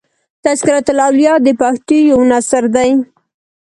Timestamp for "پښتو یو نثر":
1.59-2.63